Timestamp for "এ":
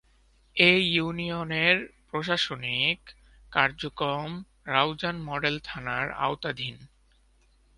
0.55-0.71